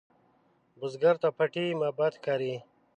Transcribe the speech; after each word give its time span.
بزګر 0.79 1.15
ته 1.21 1.29
پټي 1.37 1.65
معبد 1.79 2.13
ښکاري 2.17 2.53